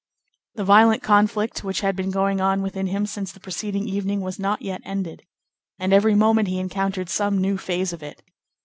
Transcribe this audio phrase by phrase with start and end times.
[0.55, 4.39] The violent conflict which had been going on within him since the preceding evening was
[4.39, 5.27] not yet ended;
[5.77, 8.23] and every moment he encountered some new phase of it.